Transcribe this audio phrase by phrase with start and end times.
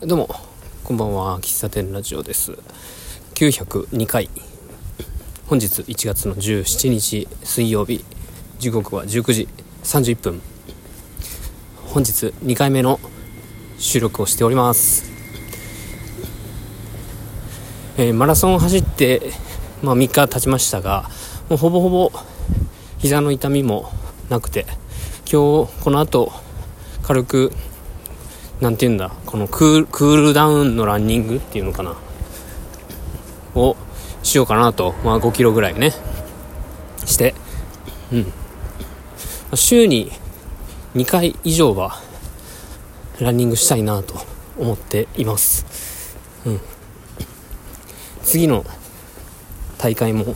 [0.00, 0.28] どうも
[0.84, 2.52] こんばんは喫茶店ラジオです。
[3.34, 4.30] 902回
[5.48, 8.04] 本日1月の17日水曜日。
[8.60, 9.48] 時刻は19時
[9.82, 10.40] 31分
[11.88, 13.00] 本日2回目の
[13.76, 15.10] 収録をしております、
[17.96, 19.32] えー、マラソン走って、
[19.82, 21.10] まあ、3日経ちましたが
[21.48, 22.12] もうほぼほぼ
[22.98, 23.90] 膝の痛みも
[24.28, 24.64] なくて
[25.28, 26.30] 今日この後
[27.02, 27.52] 軽く
[28.60, 31.96] なんて言うんだ、このクールダウンのランニングっていうのかな、
[33.54, 33.76] を
[34.22, 35.92] しようかなと、まあ5キロぐらいね、
[37.04, 37.34] して、
[38.12, 38.32] うん。
[39.54, 40.10] 週に
[40.94, 42.00] 2回以上は
[43.20, 44.14] ランニングしたいなと
[44.58, 46.16] 思っています。
[46.44, 46.60] うん。
[48.24, 48.64] 次の
[49.78, 50.34] 大会も、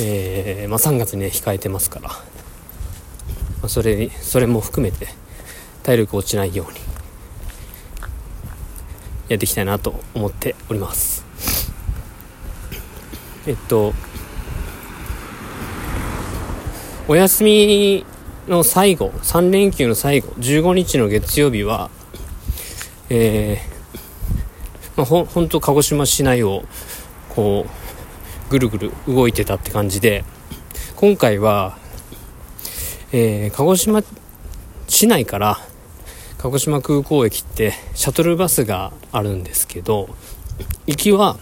[0.00, 2.16] えー、まあ3月にね、控えてますから、ま
[3.64, 5.08] あ、それ、それも含めて、
[5.86, 6.80] 体力落ちないように
[9.28, 11.24] やっていきたいなと思っております。
[13.46, 13.94] えっと
[17.06, 18.04] お休み
[18.48, 21.88] の最後3連休の最後15日の月曜日は
[23.08, 26.64] えー、まあ、ほほんと鹿児島市内を
[27.28, 27.64] こ
[28.48, 30.24] うぐるぐる動いてたって感じで
[30.96, 31.78] 今回は、
[33.12, 34.02] えー、鹿児島
[34.88, 35.60] 市内から
[36.46, 40.08] 鹿児島空港駅ってシャトルバスがあるんですけど
[40.86, 41.38] 行きは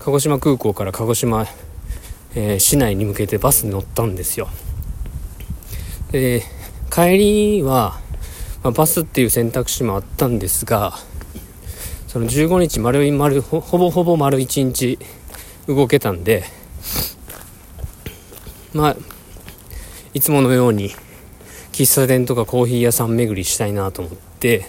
[0.00, 1.46] 鹿児島空港から鹿児島、
[2.34, 4.48] えー、市内に向けてバスに乗ったんですよ。
[6.12, 6.42] で
[6.92, 7.98] 帰りは、
[8.62, 10.92] まあ、バスっていう選択肢もあったんですが
[12.06, 14.98] その15日丸い丸ほぼほぼ丸1日
[15.66, 16.44] 動けたんで
[18.74, 18.96] まあ
[20.12, 20.90] いつものように
[21.78, 24.66] 喫茶店とかコーヒー屋さん巡りしたいなと思って。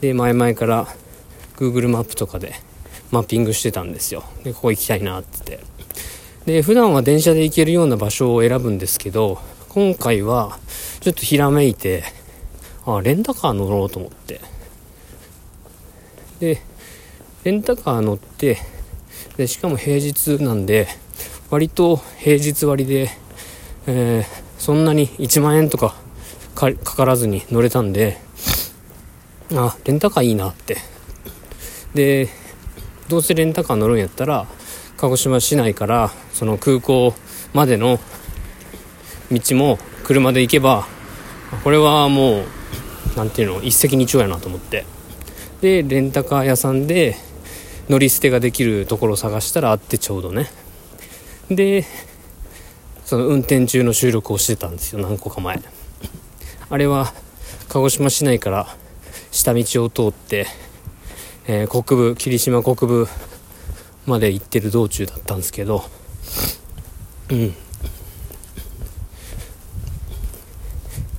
[0.00, 0.86] で前々から
[1.58, 2.54] Google マップとかで
[3.10, 4.24] マッピングしてたんですよ。
[4.42, 5.60] でここ行きたいなって。
[6.46, 10.58] で普段は電車で行けるような場所を選ぶんですけど今回は
[11.00, 12.02] ちょっとひらめいて
[12.86, 14.40] あレンタカー乗ろうと思って。
[16.40, 16.62] で
[17.44, 18.56] レンタカー乗って
[19.36, 20.88] でしかも平日なんで
[21.50, 23.10] 割と平日割で、
[23.86, 25.94] えーそんなに1万円とか
[26.54, 28.18] かからずに乗れたんで、
[29.54, 30.76] あ、レンタカーいいなって。
[31.94, 32.28] で、
[33.08, 34.46] どうせレンタカー乗るんやったら、
[34.98, 37.14] 鹿児島市内からその空港
[37.54, 37.98] までの
[39.32, 40.86] 道も車で行けば、
[41.64, 42.44] これはもう、
[43.16, 44.84] 何ていうの、一石二鳥やなと思って。
[45.62, 47.16] で、レンタカー屋さんで
[47.88, 50.50] 乗り捨てができるところを探したらあってちょうどね。
[51.50, 51.86] で、
[53.10, 55.60] その運転中の収録をしてたんですよ何個か前。
[56.68, 57.12] あれは
[57.68, 58.68] 鹿児島市内から
[59.32, 60.46] 下道を通って、
[61.48, 63.08] えー、国部霧島国部
[64.06, 65.82] まで行ってる道中だったんですけど
[67.30, 67.52] うん。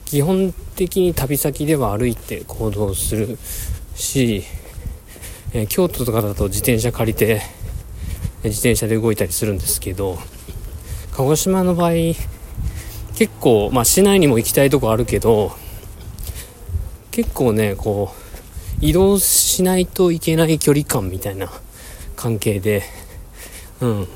[0.05, 3.37] 基本的に旅先では歩いて行動する
[3.95, 4.45] し、
[5.51, 7.41] えー、京都とかだと自転車借りて
[8.45, 10.17] 自転車で動いたりするんですけど
[11.11, 11.91] 鹿児島の場合
[13.15, 15.51] 結構、まあ、市内にも行きたいとこあるけど
[17.11, 18.21] 結構ねこう
[18.85, 21.49] 移動しないといけない距離感みたいな
[22.15, 22.83] 関係で、
[23.79, 24.07] うん。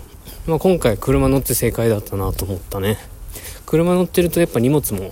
[0.47, 2.97] まあ、今回車乗って正解だったなと思ったね。
[3.66, 5.12] 車乗ってるとやっぱ荷物も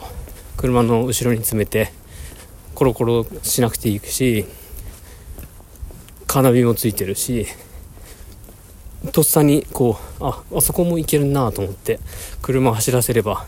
[0.58, 1.92] 車の後ろに詰めて
[2.76, 4.46] コロコロしなくていいし
[6.28, 7.48] カーナビもついてるし
[9.12, 12.00] とっさにこうああそこも行けるなと思って
[12.42, 13.46] 車を走らせれば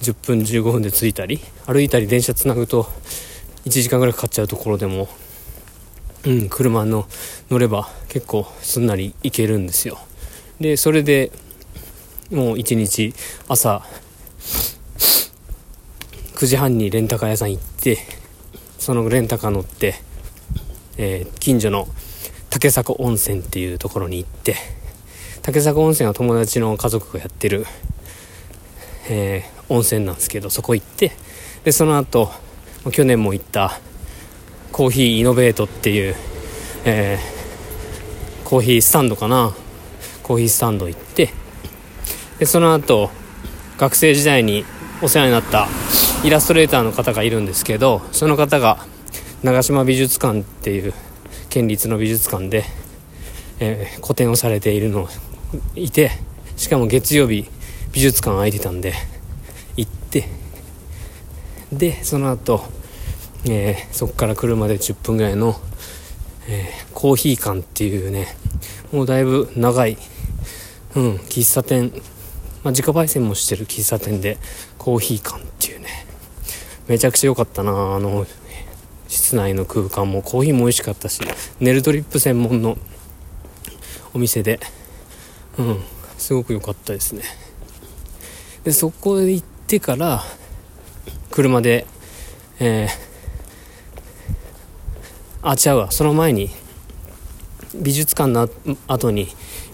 [0.00, 2.88] 10分15分で着いたり歩いたり電車つなぐと
[3.64, 5.08] 1時間ぐらいかかっちゃうところでも
[6.26, 7.06] うん車の
[7.50, 9.98] 乗れば結構すんなり行けるんですよ。
[10.60, 11.30] でそれで
[12.30, 13.14] もう1日
[13.48, 13.82] 朝
[16.34, 17.98] 9時半にレンタカー屋さん行って
[18.78, 19.94] そのレンタカー乗って、
[20.96, 21.86] えー、近所の
[22.54, 24.54] 竹迫温泉っていうところに行って
[25.42, 27.66] 竹迫温泉は友達の家族がやってる、
[29.10, 31.10] えー、温泉なんですけどそこ行って
[31.64, 32.30] でその後
[32.92, 33.80] 去年も行った
[34.70, 36.14] コーヒーイノベートっていう、
[36.84, 39.52] えー、コーヒースタンドかな？
[40.22, 41.30] コーヒースタンド行って
[42.38, 43.10] でその後
[43.78, 44.64] 学生時代に
[45.02, 45.66] お世話になった
[46.22, 48.78] イラストレーターの方がいるんですけどその方が
[49.42, 50.94] 長島美術館っていう
[51.54, 52.64] 県立の美術館で、
[53.60, 55.08] えー、個展をされているの
[55.76, 56.10] いて
[56.56, 57.48] しかも月曜日
[57.92, 58.92] 美術館空いてたんで
[59.76, 60.24] 行って
[61.72, 62.64] でその後、
[63.48, 65.54] えー、そこから車で10分ぐらいの、
[66.48, 68.34] えー、コーヒー館っていうね
[68.90, 69.96] もうだいぶ長い、
[70.96, 71.92] うん、喫茶店、
[72.64, 74.38] まあ、自家焙煎もしてる喫茶店で
[74.76, 75.86] コーヒー館っていうね
[76.88, 78.26] めちゃくちゃ良かったなあの
[79.14, 81.20] 室内の空間もコーヒーも美味しかったし
[81.60, 82.76] ネルドリップ専門の
[84.12, 84.58] お店で
[85.56, 85.80] うん
[86.18, 87.22] すごく良かったですね。
[88.64, 90.22] でそこへ行ってから
[91.30, 91.86] 車で
[92.58, 95.90] えー、あ違うわ。
[95.90, 96.50] その前に
[97.74, 98.48] 美術館の
[98.88, 99.28] 後に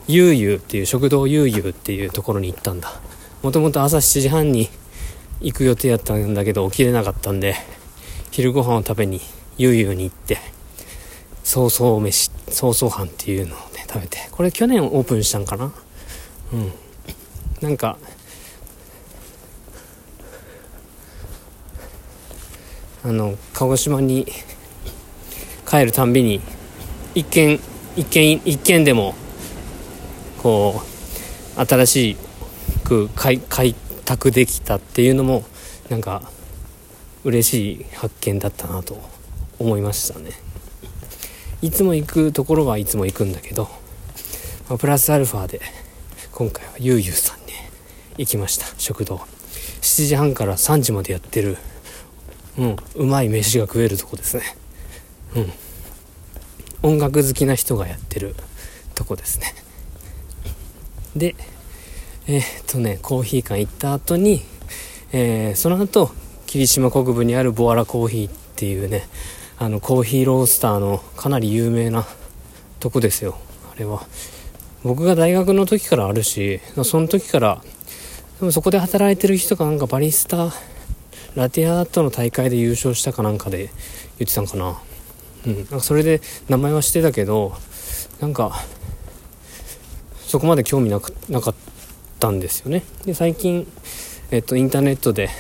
[0.07, 3.01] ゆうゆうっていう食堂ゆうゆうっていうところに行ったんだ。
[3.43, 4.69] もともと朝7時半に
[5.41, 7.55] 行く予定やったんだけど起きれなかったんで
[8.31, 9.21] 昼ご飯を食べに
[9.59, 10.39] ゆうゆうに行って
[11.43, 15.73] そうそう飯そうそう飯っていうのをね食べてこれ去年オープンしたんかな？
[16.53, 16.73] うん。
[17.61, 17.99] なんか
[23.05, 24.27] あの鹿児島に
[25.69, 26.41] 帰るたんびに
[27.15, 27.61] 一軒
[27.97, 29.15] 一軒一軒でも
[30.43, 30.83] こ
[31.57, 32.17] う新し
[32.85, 33.75] く開開
[34.05, 35.45] 拓できたっていうのも
[35.89, 36.23] なんか
[37.25, 39.01] 嬉しい発見だったなと
[39.59, 40.31] 思いましたね。
[41.63, 43.65] いつも行くところはいつも行くんだけど、
[44.69, 45.61] まあ、プラスアルファで
[46.33, 47.53] 今回はゆうゆうさんに
[48.17, 48.67] 行きました。
[48.79, 49.17] 食堂。
[49.83, 51.59] 7時半から3時までやってる
[52.59, 54.43] うんうまい飯が食えるとこですね。
[55.37, 55.53] うん。
[56.83, 58.35] 音楽好きな人がやってる
[58.95, 59.55] とこですね。
[61.15, 61.35] で
[62.27, 64.43] えー、っとねコーヒー館行った後に、
[65.13, 66.13] えー、その後
[66.51, 69.07] 霧島国部にあるボアラコーヒーっていうね
[69.57, 72.05] あのコーヒーロースターのかなり有名な
[72.81, 73.39] とこですよ。
[73.73, 74.03] あれは。
[74.83, 77.63] 僕が大学の時からあるしその時から
[78.41, 80.51] でもそこで働いてる人がなんかバリスタ
[81.37, 83.71] ラティアートの大会で優勝したかなんかで
[84.19, 84.77] 言ってたんかな。
[85.47, 85.55] うん。
[85.55, 87.53] なんかそれで名前はしてたけど
[88.21, 88.57] なんか
[90.27, 91.55] そこまで興味なくなかっ
[92.19, 92.83] たんですよね。
[93.05, 93.71] で最近
[94.33, 95.31] えっとインターネットで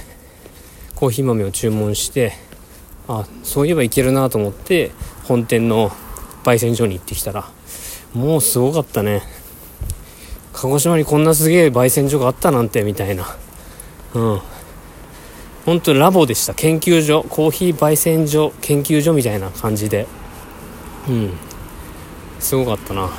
[1.01, 2.35] コーヒー豆を注文して
[3.09, 4.93] あそういえばいけるなと思って
[5.25, 5.91] 本店の
[6.45, 7.51] 焙煎所に行ってきたら
[8.15, 9.23] もうすごかったね。
[10.53, 13.25] 鹿児島にこんなすげえ焙煎所があったなんてみたいな。
[14.15, 14.41] うん。
[15.65, 16.55] 本当ラボでした。
[16.55, 17.25] 研究所。
[17.29, 20.07] コーヒー焙煎所研究所みたいな感じで。
[21.09, 21.31] うん。
[22.41, 23.11] すごかったな。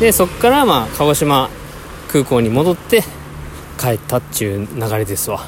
[0.00, 1.50] でそっからまあ鹿児島
[2.08, 3.04] 空港に戻って
[3.78, 5.40] 帰ったっていう流れですわ。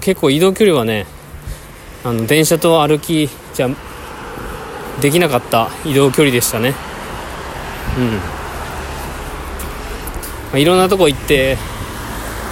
[0.00, 1.06] 結構移動距離はね
[2.04, 3.68] あの電車と歩きじゃ
[5.00, 6.74] できなかった移動距離でしたね。
[7.98, 8.22] うん、ま
[10.54, 11.58] あ、いろんなとこ行って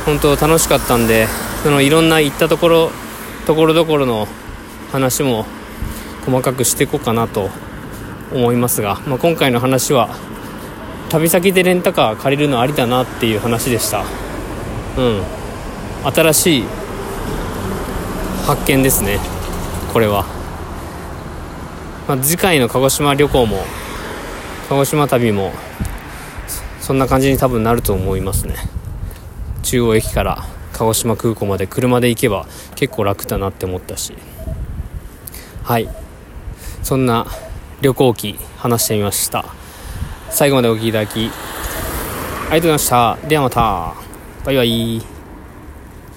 [0.04, 1.26] 本当楽しかったんで
[1.62, 2.90] そのいろんな行ったところ
[3.46, 4.28] ところどころの
[4.92, 5.46] 話も
[6.26, 7.48] 細かくしていこうかなと
[8.32, 10.10] 思いますが、まあ、今回の話は
[11.08, 14.04] 旅先でレンタカー借りるのありだなっていう話でした。
[14.96, 15.22] うん。
[16.12, 16.64] 新しい
[18.46, 19.18] 発見ですね。
[19.92, 20.24] これは、
[22.08, 23.58] まあ、次回の鹿児島旅行も
[24.68, 25.52] 鹿児島旅も
[26.80, 28.54] そんな感じに多分なると思いますね。
[29.62, 34.14] 中央駅から鹿児島空港まで車で行けば結構楽だなって思ったし。
[35.62, 35.88] はい。
[36.82, 37.26] そんな
[37.80, 39.44] 旅行記話してみました。
[40.30, 43.18] 最後までお聴きいただきありがとうございました。
[43.28, 44.09] ではまた。
[44.44, 45.09] バイバイ。